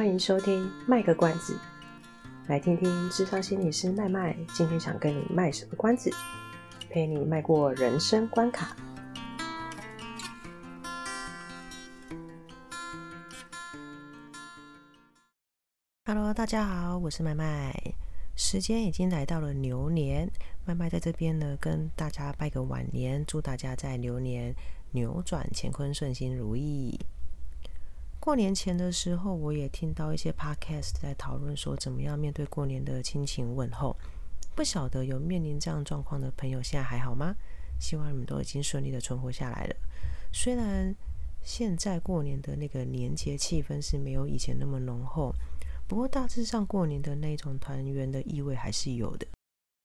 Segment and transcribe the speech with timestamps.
[0.00, 1.54] 欢迎收听卖个关子，
[2.46, 6.10] 来听听智商心理师麦麦今天想跟你卖什么关子，
[6.88, 8.74] 陪你迈过人生关卡。
[16.06, 17.74] Hello，大家好，我是麦麦。
[18.34, 20.30] 时间已经来到了牛年，
[20.64, 24.54] 麦麦在这边呢，跟大家拜个晚年，祝大家在牛年
[24.92, 26.98] 扭转乾坤，顺心如意。
[28.20, 33.96] 过年前的时候，我也听到一些 podcast 在讨论说，怎么样面对过年的亲情问候。
[34.54, 37.34] 不晓得有面临这样状况的朋友，现在还好吗？
[37.80, 39.76] 希望你们都已经顺利的存活下来了。
[40.30, 40.94] 虽然
[41.42, 45.34] 现在过年的那个年节气氛是没有以前那么浓厚，
[45.88, 49.26] 不过大致上过年的那种团圆的意味还是有的。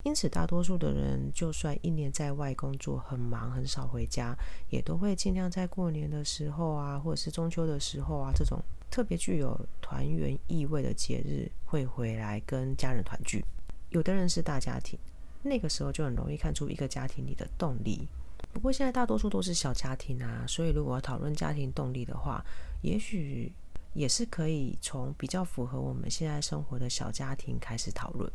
[0.05, 4.37] 因此，大多数的人就算一年在外工作很忙，很少回家，
[4.69, 13.43] 也都会尽量在过年的时候啊，或者是中秋的时候啊，这种特别具有团圆意味的节日，会回来跟家人团聚。
[13.89, 14.99] 有的人是大家庭，
[15.41, 18.07] 那个时候就很容易看出一个家庭里的动力。
[18.53, 22.45] 不过现在大多数都是小家庭啊，所以如果要讨论家庭动力的话，
[22.83, 23.51] 也许
[23.93, 28.31] 也是可以从比较符合我们现在生活的小家庭开始讨论。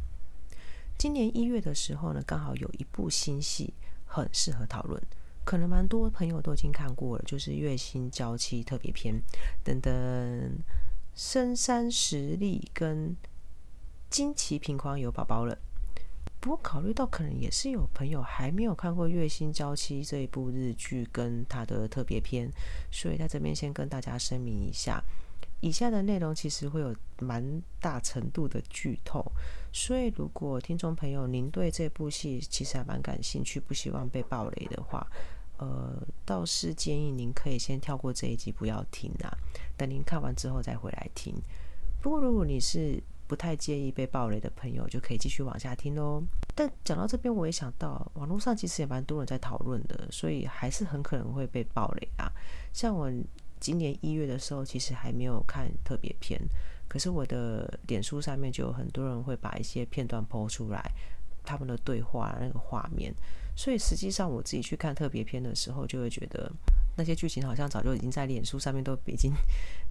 [1.00, 3.72] 今年一月的时候呢，刚好有一部新戏
[4.04, 5.02] 很适合讨论，
[5.46, 9.18] 可能蛮多朋友都已经看过了，就是《月薪娇妻》特别篇
[9.64, 10.58] 等等，
[11.14, 13.16] 深山实力跟
[14.10, 15.56] 惊奇平框有宝宝了。
[16.38, 22.52] 不过考虑到可能也是有朋友还没有看过《月薪娇妻》这一部日剧跟它的特别篇，
[22.92, 25.02] 所以在这边先跟大家声明一下。
[25.60, 29.22] 以下的内容其实会有蛮大程度的剧透，
[29.72, 35.06] 所以如果听众朋友您对这部戏其实还蛮感兴趣，不希望被暴雷的话，
[35.58, 39.28] 呃，倒是建议您可以先跳过这一集不要听啊，
[39.76, 41.34] 等您看完之后再回来听。
[42.00, 46.22] 不过如果你是不太介意被暴雷的朋友，就可以继续往下听喽。
[46.54, 52.32] 但讲到这边，我也想到网络上其实也蛮多人在讨论的，所以还是很可能会被暴雷啊，
[52.72, 53.12] 像我。
[53.60, 56.40] 今年一月的时候，其实还没有看特别篇，
[56.88, 60.82] 可是我的脸书上面就有很多人会把一些片段抛出来，
[61.44, 63.14] 他们的对话那个画面，
[63.54, 66.50] 所以实际上我自己去看特别篇的时候，就会觉得
[66.96, 69.32] 那些剧情好像早就已经在脸书上面都已经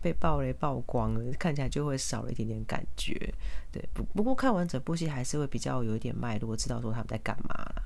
[0.01, 3.33] 被爆雷曝光了，看起来就会少了一点点感觉。
[3.71, 7.83] 对，不不过看完整部戏还是会比较有一点脉络，知道说他们在干嘛啦。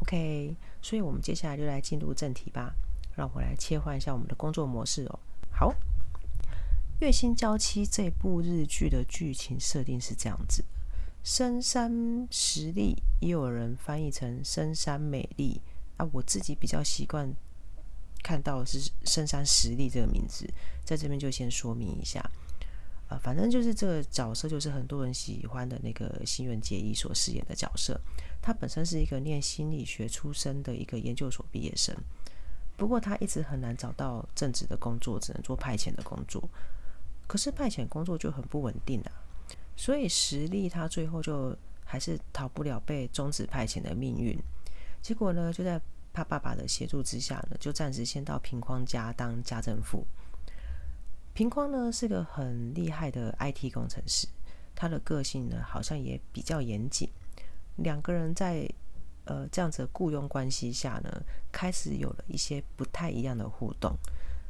[0.00, 2.72] OK，所以我们接下来就来进入正题吧。
[3.18, 5.18] 让我来切换一下我们的工作模式哦。
[5.50, 5.70] 好，
[7.00, 10.64] 《月薪娇妻》这部日剧的剧情设定是这样子：
[11.24, 15.60] 深山实力，也有人翻译成深山美丽
[15.96, 16.08] 啊。
[16.12, 17.28] 我自己比较习惯
[18.22, 20.48] 看到是深山实力这个名字，
[20.84, 22.24] 在这边就先说明一下。
[23.08, 27.98] 啊，反正就是这个角色，就是很多人喜欢的那个新垣结衣所饰演的角色。
[28.40, 31.96] 他本身是一个念心理学出身的一个研究所毕业生。
[32.78, 36.48] 不过他一直很难找到正职的工作，只能做派遣的工作。
[37.26, 39.12] 可是派遣工作就很不稳定啊，
[39.76, 44.38] 所以实力他最后就还是逃不了被终止派遣的命运。
[45.02, 45.78] 结果呢，就在
[46.12, 50.06] 他爸爸的协助之下呢，就暂时先到平匡家当家政妇。
[51.34, 54.26] 平匡呢是个很厉害的 IT 工程师，
[54.74, 57.10] 他的个性呢好像也比较严谨。
[57.76, 58.68] 两个人在
[59.28, 61.22] 呃，这样子的雇佣关系下呢，
[61.52, 63.94] 开始有了一些不太一样的互动。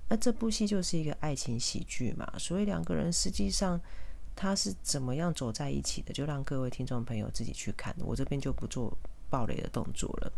[0.08, 3.78] 那这部戏就是一个爱情喜剧嘛，所以两个人实际上
[4.36, 7.92] 他是怎么样走在一起的，就让各位听众朋友自己去看。
[7.98, 8.96] 我这边就不做
[9.28, 10.32] 暴雷的动作了。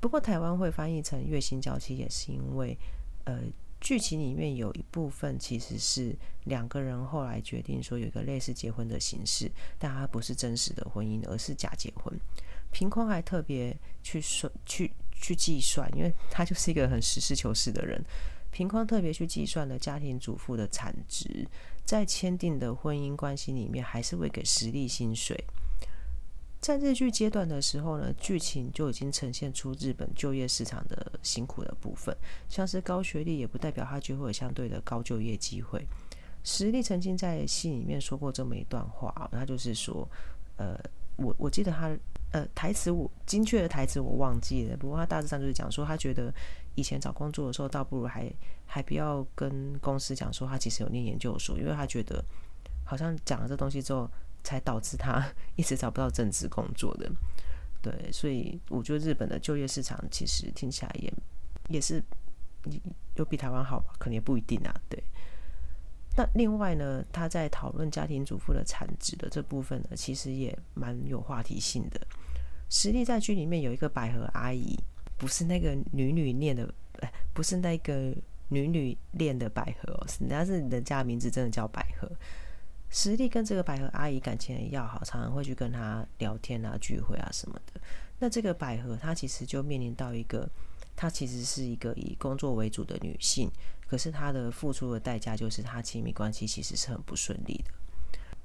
[0.00, 2.74] 不过台湾会翻译成《月薪娇妻》，也是因为
[3.24, 3.42] 呃，
[3.78, 12.18] 剧情里面有一部分其实是两个人后来决定说有一个类似结婚的形式，但它不是真实的婚姻，而是假结婚。
[12.70, 18.02] 平匡还特别去算、去去计算，因为他就是一个很实事求是的人。
[18.52, 21.46] 平匡特别去计算了家庭主妇的产值，
[21.84, 25.44] 在签订的婚姻关系里面，还是会给实力薪水。
[26.60, 32.16] 在日剧阶段的时候呢，剧情就已经呈现出日本就业市场的辛苦的部分，
[32.48, 35.86] 像是高学历也不代表他就会有相对的高就业机会。
[36.42, 40.08] 实力曾经在戏里面说过这么一段话，他就是说，
[40.56, 40.76] 呃，
[41.16, 41.96] 我我记得他。
[42.32, 46.32] 呃，台词我精确的台词我忘记了，不过他大致上就是讲说，他觉得
[46.76, 48.32] 以前找工作的时候，倒不如还
[48.66, 52.24] 还不要跟公司讲说他其实有念研究所，因为他觉得
[52.84, 54.08] 好像讲了这东西之后，
[54.44, 55.24] 才导致他
[55.56, 57.10] 一直找不到正职工作的。
[57.82, 61.12] 对，所以我觉得日本的就业市场其实听起来也
[61.68, 62.00] 也是
[63.16, 63.92] 有比台湾好吧？
[63.98, 64.74] 可能也不一定啊。
[64.88, 65.02] 对，
[66.16, 72.00] 那另外呢，他在讨论家庭主妇的产值的这部分呢，其实也蛮有话题性的。
[72.68, 74.76] 实力在剧里面有一个百合阿姨，
[75.16, 76.72] 不是那个女女恋的，
[77.32, 78.14] 不是那个
[78.48, 82.10] 女女恋的百合哦，人家是人家名字真的叫百合。
[82.92, 87.80] 实力跟这个百合阿姨感情很要好，常常会去跟她聊天啊、聚会啊什么的。
[88.18, 90.48] 那这个百合她其实就面临到一个，
[90.96, 93.48] 她其实是一个以工作为主的女性，
[93.90, 97.64] 可是他的付出的代价就是他亲密关系其实是很不顺利的。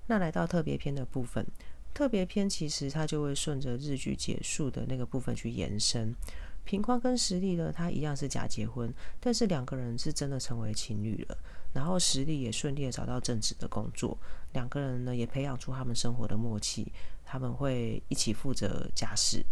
[0.07, 1.45] 那来到特别篇的部分，
[1.93, 6.15] 特别篇其实它就会顺着日剧结束的那个部分去延伸。
[6.63, 11.37] 平宽跟实力呢，他一样是假结婚，但是两个人是真的成为情侣了。
[11.73, 14.17] 然后实力也顺利的找到正职的工作，
[14.53, 16.91] 两个人呢也培养出他们生活的默契，
[17.23, 19.45] 他们会一起负责家事。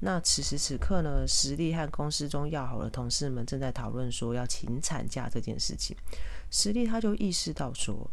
[0.00, 5.96] 那此时此刻呢，实力和公司中要好的同事们正在讨论说要请产假这件事情。
[6.50, 8.10] 实力他就意识到说，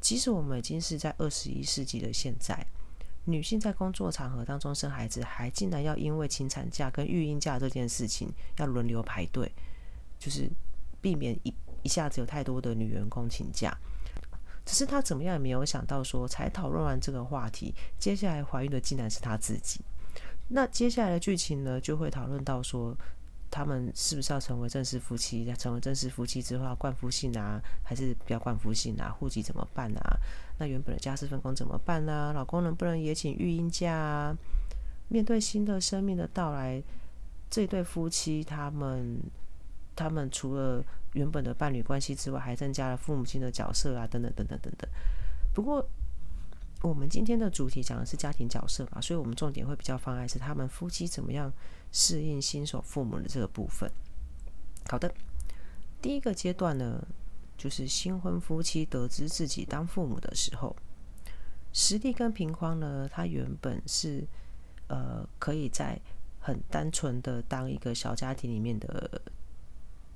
[0.00, 2.66] 即使我们已经是在二十一世纪的现在。
[3.24, 8.28] 女性在工作场合当中生孩子，还竟然要因为请产假跟育婴假这件事情
[8.58, 9.50] 要轮流排队，
[10.18, 10.50] 就是
[11.00, 13.72] 避免一一下子有太多的女员工请假。
[14.66, 19.80] 只是她怎么样也没有想到说，才讨论完这个话题，接下来怀孕的竟然是她自己。
[20.48, 22.96] 那接下来的剧情呢，就会讨论到说。
[23.54, 25.44] 他们是不是要成为正式夫妻？
[25.58, 29.10] 成为正式夫妻之后冠夫姓啊，还是不要冠夫姓啊？
[29.10, 30.16] 户籍怎么办啊？
[30.58, 32.32] 那原本的家事分工怎么办啊？
[32.32, 34.34] 老公能不能也请育婴假啊？
[35.08, 36.82] 面对新的生命的到来，
[37.50, 39.20] 这对夫妻他们
[39.94, 44.88] 他们除了原本的伴侣关系之外，还增加了父母亲的角色啊，等等等等等等。
[45.52, 45.86] 不过。
[46.82, 51.52] 我们今天的主题讲的是家庭角色嘛，所以我们重点会比较放在是他们夫妻怎么样
[51.92, 53.88] 适应新手父母的这个部分。
[54.88, 55.12] 好的，
[56.00, 57.06] 第一个阶段呢，
[57.56, 60.74] 就是新婚夫妻得知自己当父母的时候，
[61.72, 64.26] 实力跟平框呢，他原本是
[64.88, 66.00] 呃可以在
[66.40, 69.22] 很单纯的当一个小家庭里面的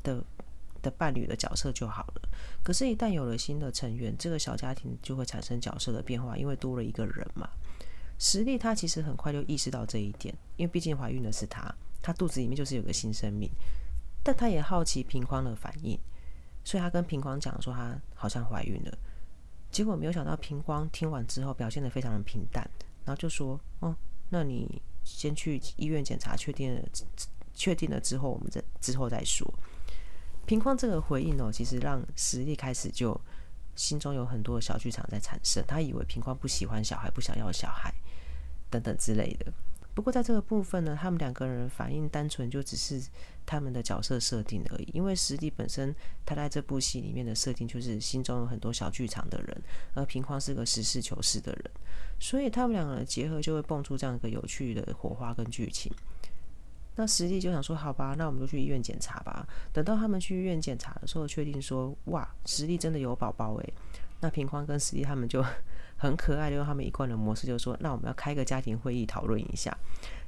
[0.03, 0.25] 的。
[0.87, 2.29] 的伴侣的角色就好了。
[2.62, 7.49] 可是，一旦有了新的成员，这个小家庭就会产生角色的变化，因为多了一个人嘛。
[8.19, 13.50] 实力他其实很快就意识到这一点，因为毕竟怀孕的是他，他肚子里面就是有个新生命。
[14.23, 15.99] 但他也好奇平匡的反应，
[16.65, 18.99] 所以他跟平匡讲说他好像怀孕了。
[19.71, 22.69] 结果没有想到平匡听完之后表现得非常的平淡，
[23.05, 23.94] 然后就说：“哦，
[24.31, 26.81] 那你先去医院检查，确定了，
[27.53, 29.47] 确定了之后，我们再之后再说。”
[30.47, 33.21] 平匡这个回应哦，其实让实力开始就
[33.75, 35.63] 心中有很多小剧场在产生。
[35.67, 37.93] 他以为平匡不喜欢小孩，不想要小孩
[38.71, 39.53] 等等之类的。
[39.93, 43.03] 不过在这个部分呢，他们两个人反应单纯就只是
[43.47, 44.89] 他们的角色设定而已。
[44.93, 45.95] 因为实力本身
[46.25, 49.63] 他在这部戏里面的设定就是心中有很多小剧场的人，
[49.95, 51.71] 而平匡是个实事求是的人，
[52.21, 55.91] 所以他们两个人结合就会蹦出这样一个有趣的火花跟剧情。
[56.97, 59.47] 那实力就想说，好吧，那我们就去医院检查吧。
[59.73, 63.75] 等到他们去医院检查的时候，确定说，哇，实力真的有宝宝诶。
[64.21, 65.45] 那平匡跟实力他们就
[65.99, 69.77] 很可爱的用他们一贯的模式，就说，那我们要开个家庭会议讨论一下。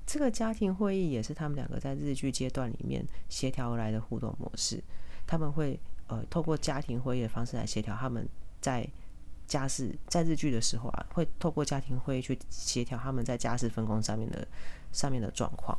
[0.07, 4.83] 这个家庭会议也是他们两个在日剧阶段里面协调而来的互动模式。
[5.27, 8.27] 他们会呃透过家庭会议的方式来协调他们
[8.61, 8.87] 在
[9.47, 14.47] 家事，在日剧的时候啊，会透过家庭会议去协调他们在家事分工上面的
[14.93, 15.79] 上面的状况。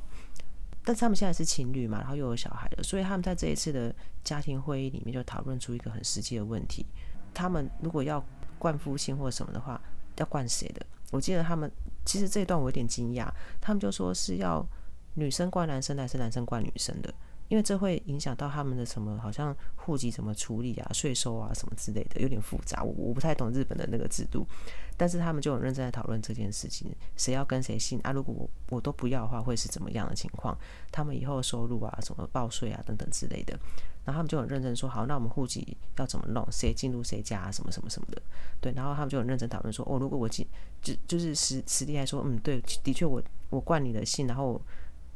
[0.89, 3.93] 但他们现在是情侣嘛，然后又有小孩了，所以他们在这一次的
[4.23, 6.83] 家庭会议里面就讨论出一个很实际的问题：
[7.31, 8.25] 他们如果要
[8.57, 9.79] 灌夫姓或什么的话，
[10.15, 10.83] 要灌谁的？
[11.11, 11.71] 我记得他们
[12.07, 13.29] 其实这一段我有点惊讶，
[13.61, 14.65] 他们就说是要
[15.13, 17.13] 女生灌男生，还是男生灌女生的？
[17.49, 22.83] 因为这会影响到他们的什么，好像户籍怎么处理啊、税收啊什么之类的，有点复杂。
[22.83, 24.47] 我我不太懂日本的那个制度，
[24.95, 28.11] 但是他们就很认真在讨论这件事情，谁要跟谁姓啊？
[28.11, 30.55] 如果我我都不要的话，会是怎么样的情况？
[30.91, 33.57] 他们以后收入啊、什么报税啊等等之类的，
[34.05, 36.47] 然后他们就很认真说，好，那我们户籍要怎么弄？
[36.51, 37.51] 谁进入谁家？
[37.51, 38.21] 什么什么什么的，
[38.61, 38.71] 对。
[38.73, 40.45] 然后他们就很认真讨论说，哦，如果我进，
[40.83, 44.61] 就就是实实力来说，嗯，对，的确我我冠你的姓，然后。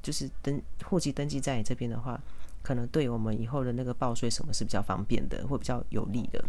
[0.04, 2.22] 就是登户籍登记在你这边的话，
[2.62, 6.44] 可能对我们以后的那个报税什么是比较方便的，会比较有利的。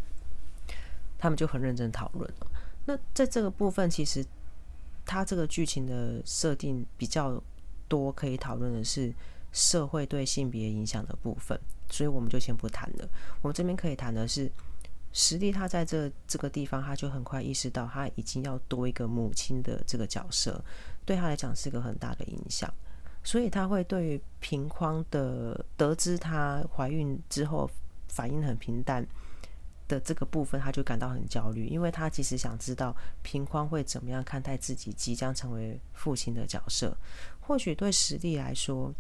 [1.17, 2.47] 他们就很认真讨论了。
[2.85, 4.23] 那在这个部分，其实
[5.07, 7.43] 他这个剧情的设定比较
[7.89, 9.11] 多，可以讨论的是
[9.53, 11.59] 社会对性别影响的部分，
[11.89, 13.09] 所以我们就先不谈了。
[13.41, 14.51] 我们这边可以谈的是
[15.13, 20.63] 实力，他在这这个地方，他就很快意识到他已经要多一个母亲的这个角色，
[21.07, 22.71] 对他来讲是个很大的影响。
[23.25, 27.69] 所以他会对平匡的得知她怀孕之后
[28.09, 29.05] 反应很平淡
[29.89, 36.97] 的这个部分，他就感到很焦虑，因为他其实想知道平匡会怎么样看待自己即将成为父亲的角色。
[37.41, 38.93] 或许对实力来说，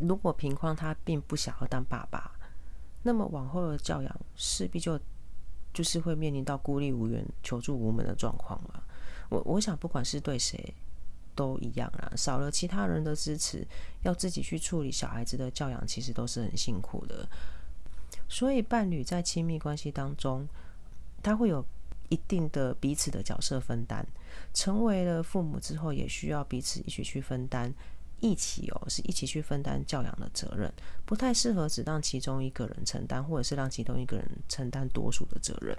[0.00, 2.32] 如果平匡他并不想要当爸爸，
[3.02, 4.98] 那么往后的教养势必就
[5.72, 8.84] 就是会面临到孤立无援、求助无门的状况了。
[9.30, 10.74] 我我想，不管是对谁
[11.34, 13.66] 都一样啊，少了其他人的支持，
[14.02, 17.28] 要自己去处理小孩子的教养，其实都是很辛苦的。
[18.28, 20.46] 所以，伴侣在亲密关系当中，
[21.22, 21.64] 他会有
[22.08, 24.06] 一定的彼此的角色分担。
[24.54, 27.72] 成为了父母之后，也需要彼此一起去分担，
[28.20, 30.72] 一起哦，是一起去分担教养的责任。
[31.04, 35.76] 不太适合只让其中一个人承担，或者是让其中一个人承担多数的责任。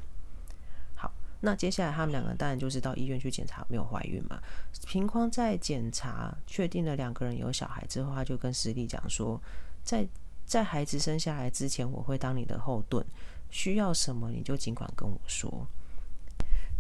[1.42, 4.40] 那接下来他们两个当然就是到医院去检查没有怀孕嘛。
[4.88, 9.42] 平匡在检查确定了两个人有小孩之后，他就跟实力讲说，
[9.84, 10.08] 在。
[10.44, 13.06] 在孩子生下来之前，我会当你的后盾，
[13.50, 15.66] 需要什么你就尽管跟我说。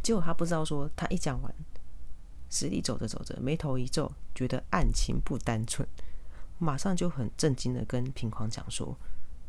[0.03, 1.55] 结果他不知道说，他一讲完，
[2.49, 5.87] 实力走着走着，眉头一皱，觉得案情不单纯，
[6.57, 8.97] 马上就很震惊的跟平匡讲说：“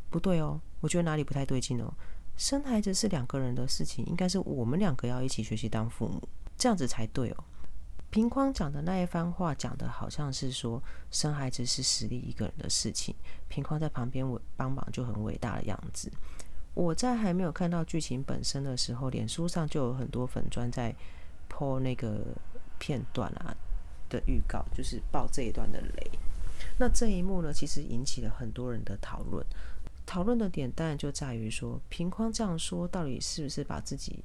[0.08, 1.92] 不对哦，我觉得哪里不太对劲哦。
[2.36, 6.20] 生孩子是两个人的事情，应该是我们两个要一起学习当父母，
[6.56, 7.44] 这样子才对哦。”
[8.10, 13.14] 平匡讲的那一番话，讲的好像是说生孩子是实力一个人的事情，
[13.48, 14.22] 平匡在旁边
[14.54, 16.12] 帮忙就很伟大的样子。
[16.74, 20.94] 我在还没有看到剧情本身的时候，脸书上就有很多粉砖在
[21.48, 22.18] po 那个
[22.78, 23.56] 片段啊
[24.10, 26.10] 的预告，就是爆这一段的雷。
[26.78, 29.42] 那这一幕呢，其实引起了很多人的讨论。
[30.04, 34.24] 讨论的点当然就在于说，平匡这样说，到底是不是把自己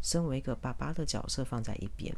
[0.00, 2.14] 身为一个爸爸的角色放在一边？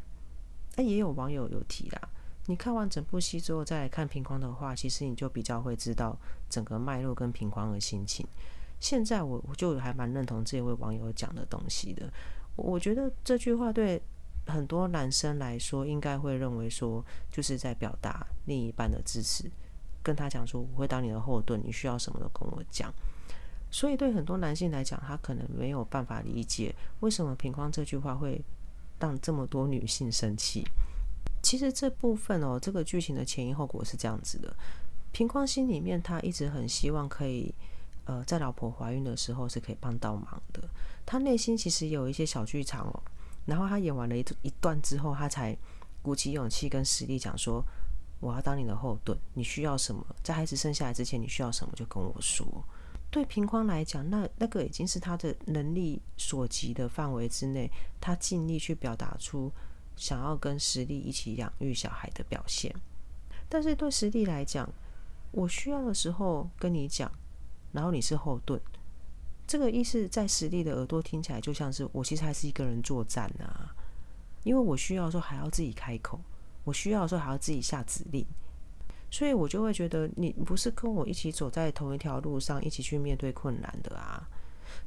[0.77, 2.09] 那也有网友有提啦，
[2.47, 6.17] 你看完整部戏之后再来看平匡的话，其实你就比较会知道
[6.49, 8.27] 整个脉络跟平匡的心情。
[8.79, 12.11] 现在我我就还蛮认同这位网友讲的东西的。
[12.57, 14.01] 我觉得这句话对
[14.47, 19.51] 很多男生来说，应该会认为说，就是在表达另一半的支持，
[20.03, 22.93] 跟他讲说我会当你的后盾，你需要什么都跟我讲。
[23.71, 28.43] 所以对很多男性来讲，他可能没有办法理解为什么平匡这句话会。
[29.03, 30.63] 让这么多女性生气，
[31.43, 34.55] 其实这部分哦，这个剧情的前因后果是这样子的。
[35.11, 37.55] 平匡心里面，他一直很希望可以，
[38.05, 40.69] 呃，在老婆怀孕的时候是可以帮到忙的。
[41.07, 43.03] 他内心其实有一些小剧场哦。
[43.47, 45.57] 然后他演完了一一段之后，他才
[46.03, 47.65] 鼓起勇气跟实力讲说
[48.21, 50.07] ：“我要当你的后盾，你需要什么？
[50.23, 52.47] 在孩子生下来之前，你需要什么就跟我说。”
[53.11, 57.69] 对平框来讲，那那个已经是他的能力所及的范围之内，
[58.01, 59.51] 他尽力去表达出
[59.97, 62.73] 想要跟实力一起养育小孩的表现。
[63.49, 64.73] 但是对实力来讲，
[65.33, 67.11] 我需要的时候跟你讲，
[67.73, 68.61] 然后你是后盾，
[69.45, 73.75] 这个意思在实力的耳朵听起来就像是我其实还是一个人作战啊，
[74.45, 76.21] 因为我需要的时候还要自己开口，
[76.65, 78.25] 我需要的时候还要自己下指令。
[79.11, 84.29] 所以我就会觉得，你不是跟我一起走在同一条路上，一起去面对困难的啊。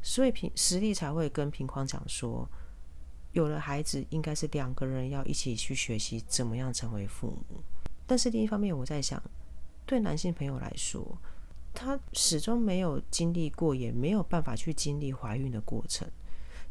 [0.01, 2.47] 所以平实力才会跟平匡讲说，
[3.33, 7.61] 有了孩子，应该是两个人要一起去学习怎么样成为父母。
[8.07, 9.21] 但是另一方面，我在想，
[9.85, 11.17] 对男性朋友来说，
[11.73, 16.07] 他始终没有经历过，也没有办法去经历怀孕的过程。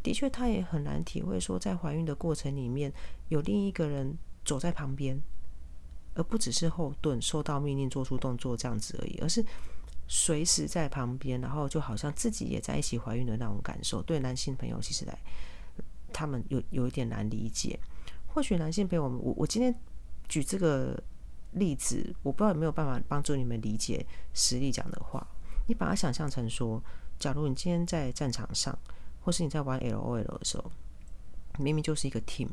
[0.03, 2.91] 的确，他也很难体会说，在怀孕的过程里面，
[3.29, 5.21] 有另一个人走在旁边。
[6.15, 9.43] 而不只是后盾，收到命令做出动作这样子而已，而是
[10.07, 14.03] 随时在旁边，然后就好像自己也在一起怀孕的那种感受。
[14.03, 15.19] 对男性朋友其实来，
[16.13, 17.81] 他们有有一点难理解。
[18.27, 19.75] 或许男性朋友，我我今天
[20.29, 21.03] 举这个
[21.53, 25.27] 例子，我不知道有没有办法帮助你们理解实力讲的话。
[25.67, 26.79] 你把它想象成说，
[27.19, 28.79] 假如你今天在战场上，
[29.23, 30.71] 或是你在玩 LOL 的时候，
[31.59, 32.49] 明明就是一个 team。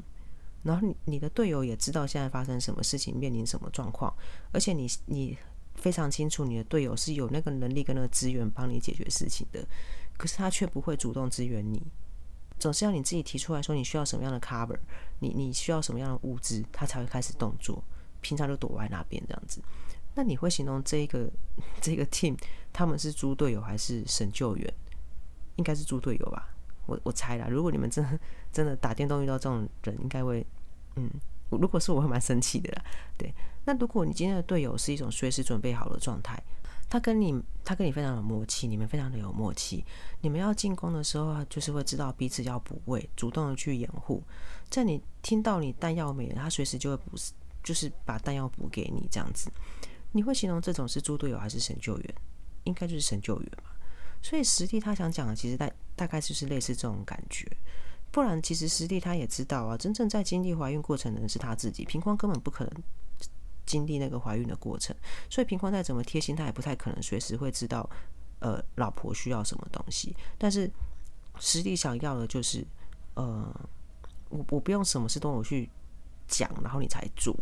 [0.63, 4.13] 然后你的队友也知道现在发生什么事情，面临什么状况，
[4.51, 5.37] 而且你你
[5.75, 9.65] 非常清楚你的队友是有那个能力跟那个资源帮你解决事情的，
[10.17, 11.81] 可是他却不会主动支援你，
[12.59, 14.77] 总是要你自己提出来说你需要什么样的 cover，
[15.19, 17.81] 你你需要什么样的物资，他才会开始动作，
[18.19, 19.61] 平常就躲在那边这样子。
[20.15, 21.31] 那你会形容这个
[21.79, 22.37] 这个 team
[22.73, 24.73] 他们是猪队友还是神救援？
[25.55, 26.49] 应该是猪队友吧。
[26.89, 28.19] 我我猜啦，如果你们真的
[28.51, 30.43] 真的打电动遇到这种人，应该会，
[30.95, 31.07] 嗯，
[31.49, 32.83] 如果是我会蛮生气的啦。
[33.15, 33.31] 对，
[33.65, 36.41] 那如果你今天的队友是一种随时准备好的状态，
[36.89, 39.85] 他跟你他跟你非常有默契，你们非常的有默契，
[40.21, 44.23] 你们要进攻的时候，就是会知道彼此要补位，主动的去掩护，
[44.69, 47.11] 在你听到你弹药没了，他随时就会补，
[47.63, 49.51] 就是把弹药补给你这样子。
[50.13, 52.15] 你会形容这种是猪队友还是神救援？
[52.63, 53.69] 应该就是神救援嘛。
[54.21, 55.71] 所以实际他想讲的，其实在。
[55.99, 57.45] 大概就是类似这种感觉。
[58.09, 62.73] 不然，其实师弟他也知道啊，真正在经历怀孕过程的人是他自己，平匡根本不可能
[63.65, 64.95] 经历那个怀孕的过程，
[65.29, 67.87] 所以平匡再怎么贴心，他也不太可能随时会知道，
[68.39, 70.15] 呃，老婆需要什么东西。
[70.37, 70.71] 但是
[71.37, 72.65] 师弟想要的就是，
[73.15, 73.53] 呃，
[74.29, 75.69] 我我不用什么事都我去
[76.27, 77.35] 讲，然后你才做。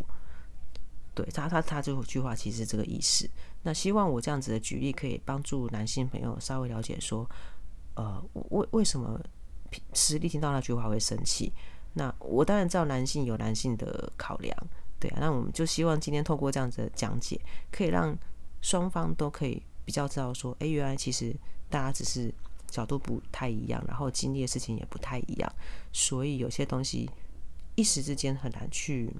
[1.14, 3.28] 对他，他他这句话其实这个意思。
[3.62, 7.28] 那希望我这样子的举例可以帮助男性朋友稍微了解说，
[7.98, 9.20] 呃，为为什么？
[9.92, 11.52] 实力听到那句话会生气，
[11.92, 14.56] 那我当然知道男性有男性的考量，
[14.98, 17.38] 对啊，那我们就希望今天透过这样子的讲解，
[17.70, 18.16] 可以让
[18.62, 21.36] 双方都可以比较知道说，哎，原来其实
[21.68, 22.32] 大家只是
[22.66, 25.52] 角度不太一样，然后经历的事情也不太一样，
[25.92, 27.10] 所以有些东西
[27.74, 29.14] 一时之间很难去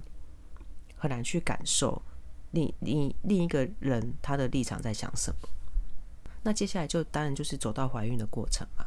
[0.97, 2.01] 很难去感受
[2.53, 5.49] 另另另一个人他的立场在想什么。
[6.49, 8.87] 那接下来就当然就是走到怀孕的过程嘛。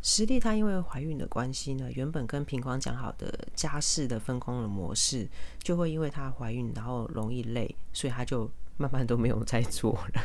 [0.00, 10.22] 实力，她因为怀孕的关系呢，原本跟平匡讲好的家事的分工的模式，就会因为她怀孕，然后容易累，所以她就慢慢都没有再做了。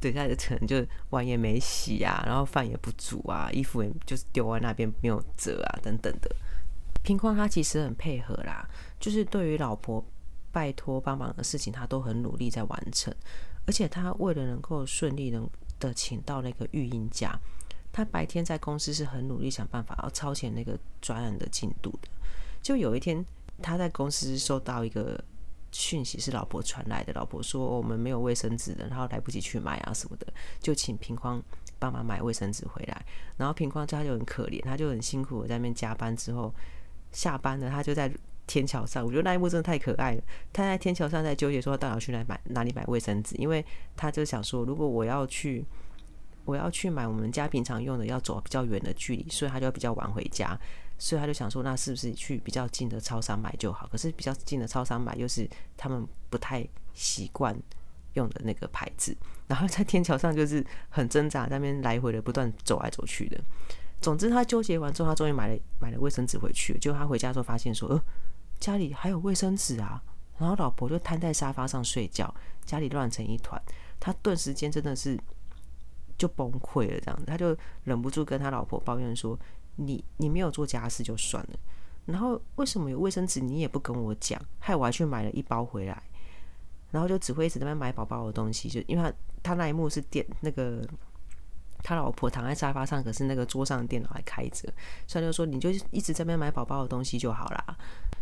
[0.00, 6.34] 对，她就可能就碗也没洗啊，然后饭也不煮啊，衣服也就是丢在那边没有折啊，等等的。
[7.02, 8.66] 平匡他其实很配合啦，
[8.98, 10.02] 就是对于老婆
[10.50, 13.14] 拜托帮忙的事情，他都很努力在完成，
[13.66, 15.46] 而且他为了能够顺利能
[15.78, 17.38] 的请到那个育婴假。
[17.92, 22.08] 他白天在公司是很努力想办法要超前那个专案的进度的。
[22.60, 23.24] 就有一天，
[23.62, 25.22] 他在公司收到一个
[25.70, 27.12] 讯息，是老婆传来的。
[27.12, 30.26] 老婆说：“我们没有卫生纸的，然后来不及去买啊什么的，
[30.58, 31.40] 就请平匡
[31.78, 33.06] 帮忙买卫生纸回来。”
[33.38, 36.52] 然后平匡他就很可怜，他就很辛苦的在那边加班之后
[37.12, 38.12] 下班了，他就在
[38.46, 39.04] 天桥上。
[39.04, 40.22] 我觉得那一幕真的太可爱了。
[40.52, 43.34] 他在天桥上在纠结说，到底要去哪买哪里买卫生纸？
[43.36, 43.64] 因为
[43.96, 45.64] 他就想说，如果我要去。
[46.46, 50.54] 我要去买我们家平常用的，要走比较远的距离，所以他就要比较晚回家，
[50.98, 53.88] 所以他就想说，那是不是去比较近的超商买就好？
[53.90, 57.58] 可是比较近的超商买又是他们不太习惯
[58.12, 59.16] 用的那个牌子，
[59.48, 63.40] 然后在天桥上就是很挣扎，那边来回的不断走来走去的。
[64.02, 66.78] 总之，他纠结完之后，他终于买了买了卫生纸回去。
[66.78, 68.02] 结果他回家之后发现说，呃，
[68.58, 70.02] 家里还有卫生纸啊！
[70.38, 73.60] 然后老婆就瘫在沙发上睡觉，家里乱成一团。
[73.98, 75.18] 他顿时间真的是。
[76.16, 79.36] 就崩溃了，这样，他就忍不住跟他老婆抱怨说
[79.74, 81.58] ：“你你没有做家事就算了，
[82.06, 86.02] 然后为什么有卫生纸你也不跟我讲，害我还去买了一包回来，
[86.92, 89.12] 然后就只会一直在那边买宝宝的东西，就因为他
[89.42, 90.88] 他那一幕是电那个
[91.84, 94.68] 他老婆躺在沙发上，可是那个桌上的电脑还开着，
[95.06, 97.76] 所以就说你就一直在那边买宝宝的东西就好啦。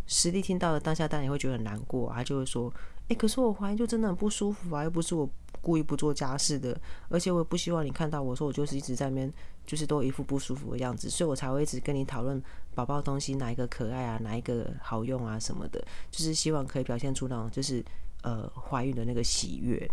[0.06, 2.70] 实力听到了当下当然也会觉得很难过，他就会说：
[3.08, 5.26] 哎，可是我怀孕就真的很不舒服啊，又不是我。”
[5.62, 6.76] 故意不做家事的，
[7.08, 9.32] 而且我也不希望你看到我说我就是一直在那边，
[9.64, 12.42] 就是都一副不舒服的样子，所以我才会一直跟你讨论
[12.74, 17.80] 宝宝东西哪一个可爱啊，哪一个好用啊什么的，就是希望可以表现出那种就是
[18.24, 19.88] 呃怀孕的那个喜悦。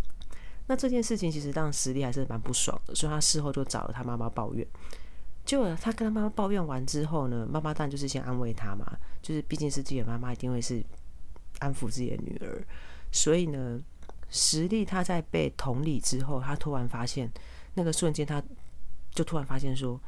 [0.70, 4.66] 那这件事情其实让实力还是蛮不爽的，所以他事后就找了他妈妈抱怨。
[5.44, 10.82] 结果他跟他妈妈抱怨完之后呢，妈妈当然就是先安慰他嘛，就是毕竟是自己的妈妈，一定会是
[11.58, 12.64] 安抚自己的女儿，
[13.12, 13.82] 所以呢。
[14.32, 17.28] 实力，他在被同理之后，他突然发现，
[17.74, 18.40] 那个瞬间，他
[19.10, 20.00] 就突然发现说：“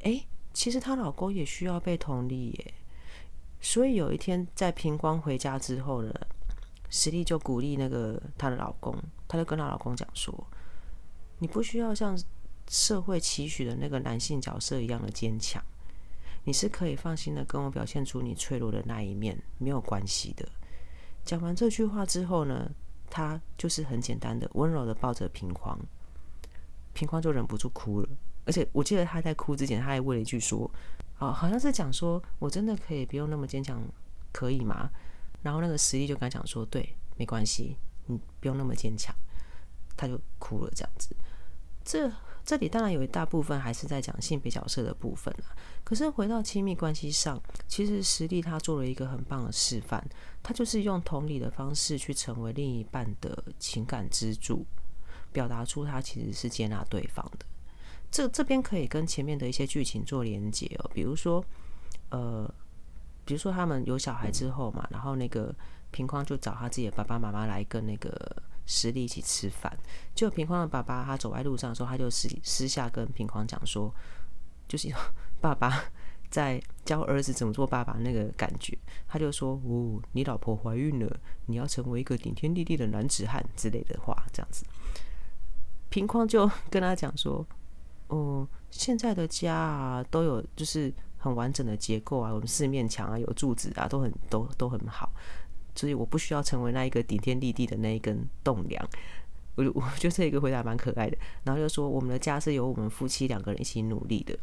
[0.00, 2.74] 哎，其实她老公也需要被同理耶。”
[3.60, 6.10] 所以有一天，在平光回家之后呢，
[6.88, 8.96] 实力就鼓励那个她的老公，
[9.30, 10.34] 她就跟她老公讲说
[11.38, 12.18] ：“你不需要像
[12.68, 15.62] 社会期许的那个男性角色一样的坚强，
[16.42, 20.48] 你是可以放心的跟我表现出你脆弱的那一面，没有关系的。”
[21.24, 22.68] 讲完这句话之后呢，
[23.08, 25.78] 她就是很简单的温柔的抱着平匡，
[26.92, 28.08] 平匡就忍不住哭了。
[28.46, 30.68] 而且我记得她在哭之前，她还问了一句说
[31.20, 33.80] ：“哦，好像是讲说我真的可以不用那么坚强，
[34.32, 34.90] 可以吗？”
[35.42, 37.76] 然后那个实力就跟他讲说：“对，没关系，
[38.18, 39.14] 不用那么坚强。”
[39.96, 41.14] 他就哭了，这样子。
[41.84, 42.10] 这
[42.42, 45.52] 这里当然有一大部分还是在讲性别角色的部分啊。
[45.84, 50.02] 可是回到亲密关系上，其实实力他做了一个很棒的示范，
[50.42, 54.64] 他就是用同理的方式去成为另一半的情感支柱，
[55.32, 57.44] 表达出他其实是接纳对方的。
[58.10, 61.44] 这这边可以跟前面的一些剧情做连结哦，比如说，
[62.10, 62.52] 呃，
[63.24, 65.54] 比如说他们有小孩之后嘛，然后那个
[65.90, 68.42] 平匡就找他自己的爸爸妈妈来跟那个。
[68.66, 69.76] 实力一起吃饭，
[70.14, 73.92] 就平匡的爸爸，他走在路上的时候，他就私私下跟平匡讲说，
[74.68, 74.88] 就是
[75.40, 75.82] 爸爸
[76.30, 84.64] 在教儿子怎么做爸爸那个感觉，他就说：“哦，你老婆怀孕了，你要成为一个顶天立地的男子汉之类的话，这样子。”
[85.90, 87.44] 平匡就跟他讲说
[88.06, 95.10] ：“哦，现在的家啊都有就是很完整的结构啊，我们四面墙啊有柱子啊，都很都都很好，
[95.80, 98.86] 所以我不需要成为那一个顶天立地的那一根栋梁。
[99.54, 104.38] 我 我觉得这一个回答蛮可爱的，然后就说我们的家是由我们夫妻两个人一起努力的。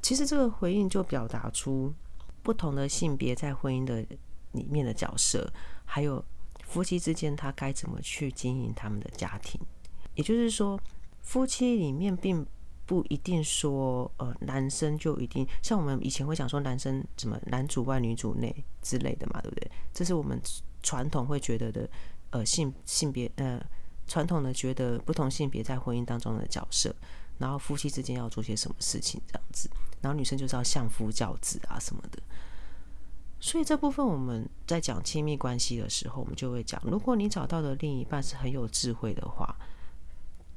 [0.00, 1.94] 其实这个回应就表达出
[2.42, 4.04] 不同的性别在婚姻的
[4.50, 5.48] 里面的角色，
[5.84, 6.24] 还有
[6.66, 9.60] 夫妻之间他该怎么去经营他们的家庭。
[10.16, 10.76] 也就是说，
[11.20, 12.44] 夫妻里面并
[12.92, 19.70] 不一定说，呃，男生就一定像我们以前会讲说男生怎么男主外女主内之类的嘛，对不对？
[19.94, 20.38] 这是我们
[20.82, 21.88] 传统会觉得的，
[22.30, 23.58] 呃，性性别呃。
[24.04, 26.94] 传统的觉得不同性别在婚姻当中的角色，
[27.38, 29.70] 然后夫妻之间要做些什么事情这样子，
[30.02, 32.20] 然后女生就是要相夫教子啊什么的。
[33.40, 39.56] 所以这部分我们在讲亲密关系的时候，我们就会讲，如果你找到的另一半是很有智慧的话，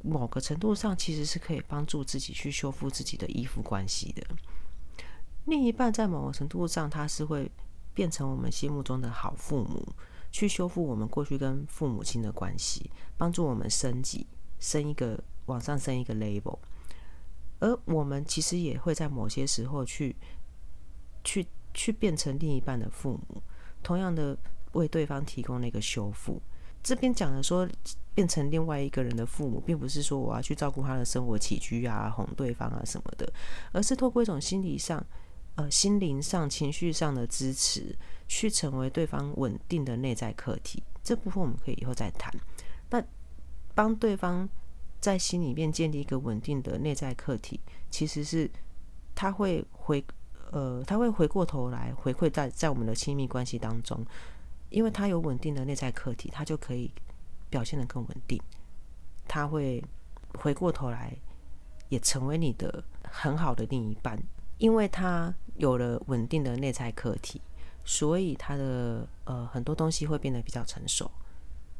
[0.05, 4.23] 某个程度上其实是可以帮助自己去修复自己的依附关系的。
[5.45, 7.51] 另一半在某个程度上，他是会
[7.93, 9.87] 变成我们心目中的好父母。
[10.31, 14.27] 去修复我们过去跟父母亲的关系，帮助我们升级，
[14.59, 16.59] 升一个往上升一个 level。
[17.59, 20.13] 而我们其实也会在某些时候去，
[21.23, 23.41] 去去变成另一半的父母，
[23.81, 24.37] 同样的
[24.73, 26.41] 为对方提供那个修复。
[26.85, 27.67] 这边讲的说
[28.13, 33.27] 变成另外一个人的父母，并不是说我要去照顾他的生活起居啊、哄对方啊什么的，
[33.71, 35.03] 而是透过一种心理上。
[35.57, 37.95] 呃，心灵上、情绪上的支持，
[38.27, 42.29] 去成为对方稳定的内在客体，这部分我们可以以后再谈。
[42.89, 43.01] 那
[43.73, 44.49] 帮对方
[44.99, 47.57] 在心里面建立一个稳定的内在客体，
[47.89, 48.51] 其实是
[49.15, 50.03] 他会回
[50.51, 54.05] 呃，他会回过头来回馈在在我们的亲密关系当中，
[54.75, 56.91] 因为他有稳定的内在客体，他就可以
[57.49, 58.39] 表现得更稳定。
[59.27, 59.83] 他会
[60.33, 61.15] 回过头来
[61.89, 64.21] 也成为你的很好的另一半，
[64.57, 65.33] 因为他。
[65.57, 67.39] 有了稳定的内在客体，
[67.85, 71.09] 所以他的呃很多东西会变得比较成熟。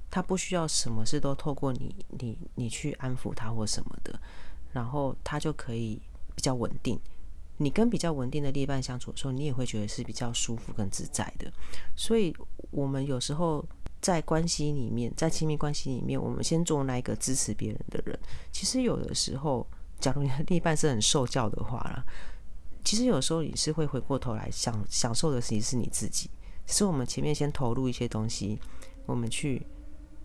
[0.10, 4.18] 他不需要什么事都透过你你你去安抚他或什么的，
[4.72, 6.02] 然后他就可以
[6.34, 6.98] 比较稳定。
[7.58, 11.52] 你跟比较稳定的另一半相处的时候，你也会觉得是比较舒服跟自在的。
[11.96, 12.36] 所以，
[12.72, 13.66] 我们有时候
[14.02, 18.20] 在关系里面，在亲密关系里面，我们先做那一个支持别人的人。
[18.52, 19.66] 其实有的时候，
[20.00, 22.04] 假如你的另一半是很受教的话啦。
[22.84, 26.30] 其实有时候你是会回过头来享享受的，其实是你自己。
[26.68, 28.60] 只是我们前面先投入一些东西，
[29.06, 29.66] 我们去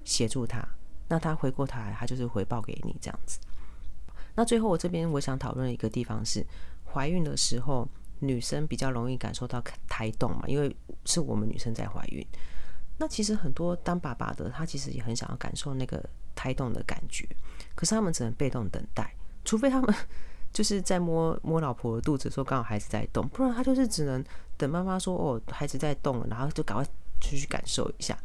[0.05, 0.63] 协助他，
[1.09, 3.39] 那他回过头来，他就是回报给你这样子。
[4.35, 6.45] 那最后我这边我想讨论一个地方是，
[6.93, 10.75] 怀孕的时候女生比较容易感受到胎动嘛，因为
[11.05, 12.27] 是我们女生在怀孕。
[12.99, 17.27] 那其实很多当爸爸的他其实也很想要感受那个胎动的感觉，
[17.75, 19.95] 可是他们只能被动等待，除非他们。
[20.53, 24.25] 就是在摸摸老婆的肚子的时候，刚好孩子在动，不然他就是只能
[24.57, 26.85] 等妈妈说哦，孩子在动了，然后就赶快
[27.21, 28.19] 出去感受一下。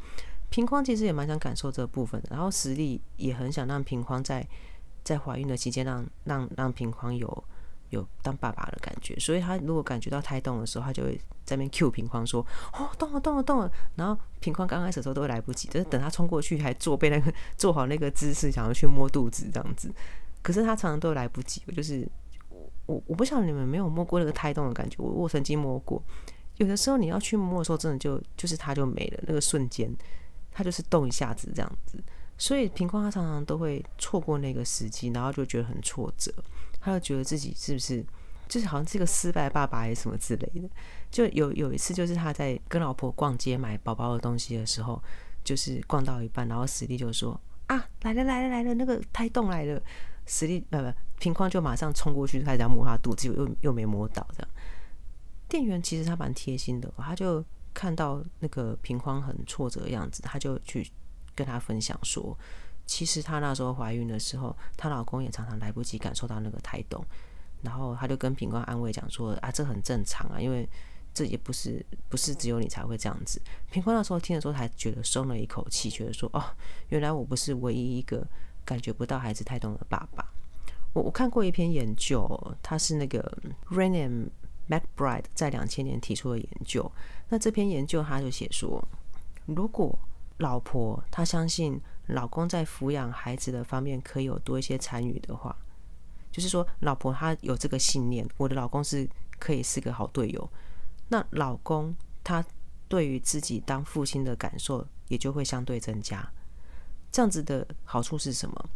[0.49, 4.43] 平框其实也蛮想感受这部分的，然后实力也很想让平框在
[5.03, 7.43] 在怀孕的期间让让让平框有
[7.89, 19.93] 有当爸爸的感觉，所以他如果感觉到胎动的时候，他就会在那边 Q 平框说哦，动了动了动了，然后平框刚开始的时候都会来不及，就是等他冲过去还做被那个 做好那个姿势，想要去摸肚子这样子。
[20.41, 22.07] 可是他常常都来不及，我就是
[22.85, 26.01] 我，我不晓得你们没有摸过那个胎动的感觉，我我曾经摸过，
[26.57, 29.91] 有的时候你要去摸的时候，真的就就是它就没了，那个瞬间，
[30.51, 31.97] 它就是动一下子这样子，
[32.37, 36.31] 所以平框他常常都会错过那个时机，然后就觉得很挫折，
[36.85, 38.05] 他就觉得自己是不是
[38.47, 40.69] 就是好像是个失败爸爸还是什么之类的，
[41.09, 45.01] 就有有一次就是他在跟老婆逛街买宝宝的东西的时候，
[45.43, 49.81] 就是逛到一半，然后实力就说啊来了来了来了，那个胎动来了。
[50.27, 54.49] 实力呃不，平框就马上冲过去，开始要摸他肚子，又又没摸到这样。
[55.47, 57.45] 店员其实他蛮贴心的，他就
[57.75, 60.89] 看到那个平框很挫折的样子，他就去
[61.35, 62.35] 跟他分享说，
[62.85, 67.03] 其实她那时候怀孕的时候，她老公也常常来不及感受到那个胎动，
[67.61, 70.67] 然后她就跟平框安慰讲说啊，这很正常啊，因为
[71.13, 73.41] 这也不是不是只有你才会这样子。
[73.71, 76.43] 平框那时候听的时候还觉得松了一口气，觉得说哦，
[76.89, 78.25] 原来我不是唯一一个。
[78.67, 80.27] 感觉不到孩子胎动的爸爸，
[80.91, 82.27] 我我看过一篇研究，
[82.63, 83.21] 他是那个
[83.69, 84.29] Rain and
[84.67, 86.91] McBride 在两千年提出的研究。
[87.29, 88.83] 那这篇研究他就写说，
[89.45, 89.95] 如果
[90.37, 95.55] 老婆她相信老公在抚养孩子的方面可以有多一些参与的话，
[96.31, 100.49] 就是说老婆她有这个信念，我的老公是可以是个好队友，
[101.09, 102.43] 那老公他
[102.87, 106.27] 对于自己当父亲的感受也就会相对增加。
[107.11, 108.69] 这样子的好处是什么？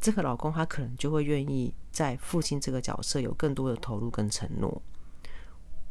[0.00, 4.82] 这个老公他可能就会愿意在父亲这个角色有更多的投入跟承诺。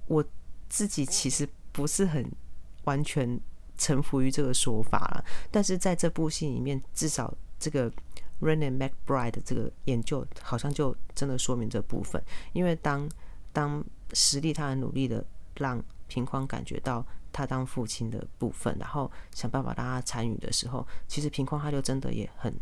[0.07, 0.23] 我
[0.69, 2.29] 自己其实不是很
[2.83, 3.39] 完全
[3.77, 7.91] 臣服于这个说法了，但是在这部戏里面，至少这个
[8.41, 12.21] Renee McBride 的这个研究好像就真的说明这部分。
[12.53, 13.09] 因为当
[13.51, 13.83] 当
[14.13, 15.25] 实力他很努力的
[15.57, 22.53] 让平匡感觉到他当父亲的部分，然后想办法让他参与的时候，其实平匡他就真的也很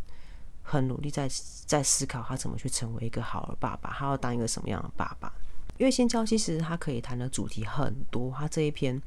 [0.62, 1.28] 很努力在
[1.66, 5.32] 在思考他怎么去成为一个好的爸爸，他要当一个什么样的爸爸。
[5.78, 9.00] 月薪娇妻其实他可以谈的主题很多，他这一篇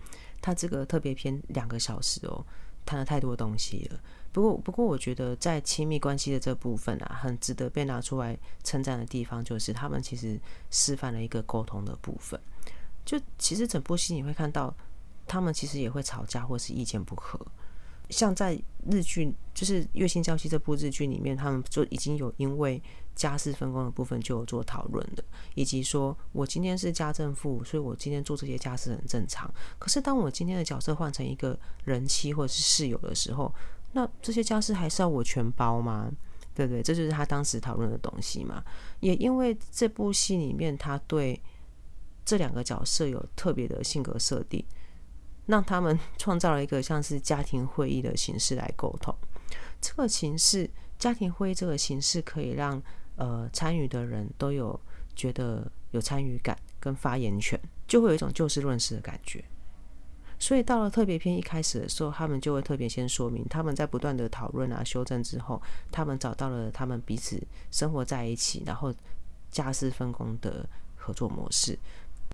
[0.45, 2.45] 他这个特别篇两个小时哦，
[2.85, 3.99] 谈了太多东西了。
[4.31, 12.39] 不过不过我觉得在亲密关系的这部分啊，很值得被拿出来称赞的地方，就是他们其实示范了一个沟通的部分。
[13.03, 14.71] 就其实整部戏你会看到，
[15.25, 17.43] 他们其实也会吵架或是意见不合。
[18.11, 18.53] 像在
[18.91, 22.79] 日剧，就是《月薪娇妻》这部日剧里面，他们就已经有因为
[23.15, 25.23] 家事分工的部分就有做讨论的，
[25.53, 29.49] 以及说我今天是家政妇，所以我今天做这些家事很正常。
[29.79, 33.53] 可是当我今天的角色换成一个人妻或者是室友的时候，
[33.93, 36.11] 那这些家事还是要我全包吗？
[36.53, 36.83] 对不对？
[36.83, 38.63] 这就是他当时讨论的东西嘛。
[38.99, 41.41] 也因为这部戏里面，他对
[42.23, 44.63] 这两个角色有特别的性格设定。
[45.47, 49.15] 让他们 创造了一个像是家庭会议的形式来沟通。
[49.79, 52.81] 这个形式，家庭会议这个形式，可以让
[53.15, 54.79] 呃参与的人都有
[55.15, 59.43] 觉得有参与感跟发言权，就会有一种就事论事的感觉。
[60.37, 68.93] 所以到了特别篇一开始的时候，他们就会特别先说明，他们在不断的讨论啊、修正之后，他们找到了他们彼此生活在一起，然后
[69.49, 71.79] 家事分工的合作模式。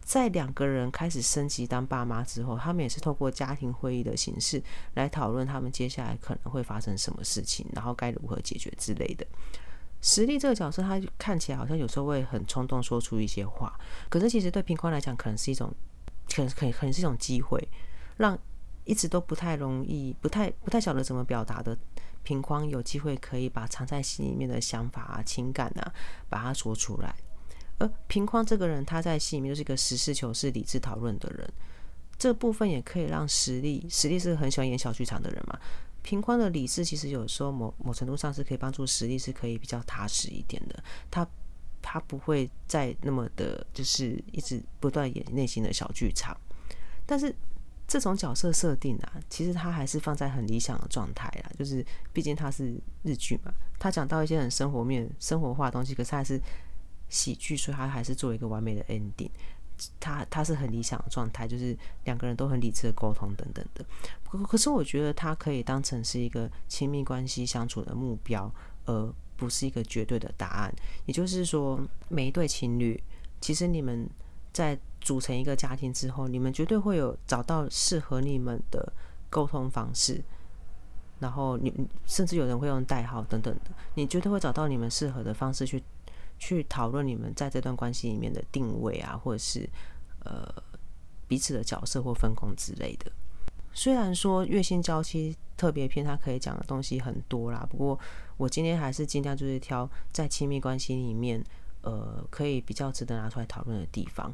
[0.04, 4.62] 在两个人开始升级当爸妈之后，他们也是透过家庭会议的形式
[4.96, 9.24] 来讨论他们接下来可能会发生什么事情，然后该如何解决之类的。
[10.02, 15.74] 实力这个角色，他看起来好像有时候会很冲动说出一些话，可是其实对平匡来讲，可能是一种，
[16.34, 17.66] 可能可能可能是一种机会，
[18.18, 18.38] 让
[18.84, 21.78] 一直都不太容易、不太不太晓得怎么表达的
[22.24, 25.94] 平匡有机会可以把藏在心里面的想法啊、情感啊，
[26.30, 27.16] 把它说出来。
[27.78, 31.48] 而平匡这个人，他在戏里面就是一个实事求是、理智讨论的人。
[32.18, 35.60] 这部分也可以让实力，实力是很喜欢演小剧场的人嘛。
[36.04, 40.84] 平匡的理智其实有时候某某程度上是可以帮助实力，是可以比较踏实一点的。
[41.10, 41.28] 他
[41.82, 46.36] 他不会再那么的，就是一直不断演内心的小剧场。
[47.06, 47.36] 但是
[47.88, 51.52] 这种角色设定啊，其实他还是放在很理想的状态啦。
[51.58, 56.42] 就是毕竟他是日剧嘛，他讲到一些很生活面、生活化的东西，可是他还是。
[57.14, 59.30] 喜剧，所以他还是做一个完美的 ending。
[60.00, 63.86] 他他是很理想的状态，就是两个人都很理智的沟通等等的。
[64.30, 68.52] 可可是我觉得他可以当成是一个亲密关系相处的目标，
[68.86, 70.74] 而不是一个绝对的答案。
[71.06, 73.02] 也就是说，每一对情侣，
[73.40, 74.10] 其实你们
[74.54, 78.92] 在组成一个家庭之后，你们绝对会有找到适合你们的
[79.30, 80.24] 沟通方式。
[81.20, 81.72] 然后你
[82.06, 85.82] 甚至有人会用代号等等的，你绝对会找到你们适合的方式去。
[86.42, 89.70] 去讨论你们在这段关系里面的定位啊，或者是
[90.26, 90.52] 呃
[91.28, 93.12] 彼此的角色或分工之类的。
[93.74, 97.98] 虽然说《月薪娇妻》特别篇它可以讲的东西很多啦，不过
[98.38, 101.42] 我今天还是尽量就是挑在亲密关系里面
[101.84, 104.34] 呃可以比较值得拿出来讨论的地方，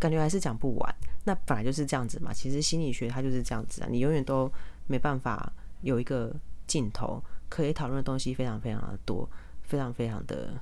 [0.00, 0.94] 感觉还是讲不完。
[1.22, 4.50] 那本来就是这样子嘛，其实心理学它就是这样子啊，你永远都
[4.88, 6.34] 没办法有一个
[6.66, 9.28] 尽头，可以讨论的东西非常非常的多，
[9.62, 10.52] 非常非常的。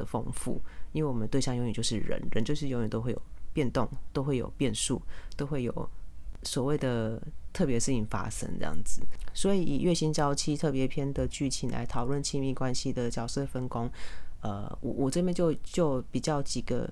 [0.00, 0.60] 的丰富，
[0.92, 5.00] 因为我们对象永远就是人，人就是永远都会有变动，都会有变数，
[5.36, 5.90] 都会有
[6.42, 7.20] 所谓的
[7.52, 9.02] 特别事情发生这样子。
[9.32, 13.90] 所以以《月薪娇妻》特别篇的剧情来讨论亲密关系的角色分工，
[14.42, 16.88] 呃，我我这边就就比较几个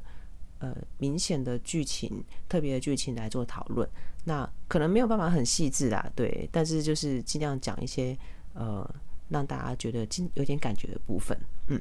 [0.59, 3.89] 呃明显的剧情，特别的剧情来做讨论。
[4.25, 8.17] 那可能没有办法很细致啦，对，但是就是尽量讲一些
[8.55, 8.89] 呃
[9.29, 11.39] 让大家觉得有点感觉的部分，
[11.69, 11.81] 嗯。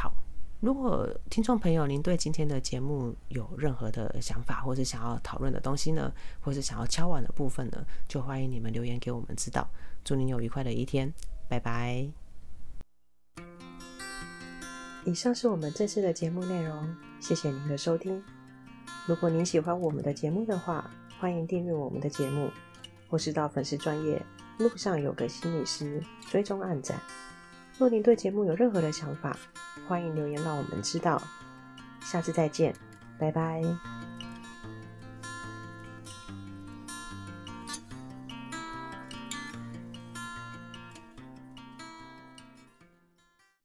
[0.00, 0.14] 好
[0.60, 9.68] 如果听众朋友您对今天的节目有任何的想法，或是想要讨论的东西呢，或是想要敲碗的部分呢，就欢迎你们留言给我们知道。
[10.04, 11.12] 祝您有愉快的一天，
[11.48, 12.08] 拜拜。
[15.04, 18.22] 以上是我们这次的节目内容，谢谢您的收听。
[19.06, 22.50] 如果您喜欢我们的节目的话，欢迎订阅我们的节目，
[23.08, 24.20] 或是到粉丝专业
[24.58, 27.00] 路上有个心理师追踪暗赞。
[27.78, 29.36] 若您对节目有任何的想法，
[29.86, 31.22] 欢迎留言让我们知道。
[32.00, 32.74] 下次再见，
[33.18, 33.62] 拜拜。